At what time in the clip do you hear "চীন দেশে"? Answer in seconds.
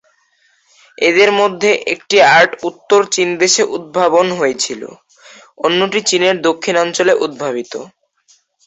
3.13-3.63